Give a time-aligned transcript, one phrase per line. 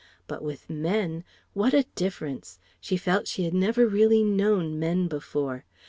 [0.25, 1.23] But with men.
[1.53, 2.57] What a difference!
[2.79, 5.63] She felt she had never really known men before.